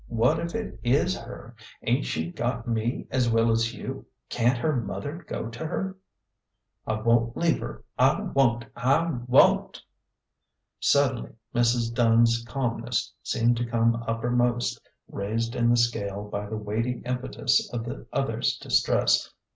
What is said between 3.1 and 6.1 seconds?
as well as you? Can't her mother go to her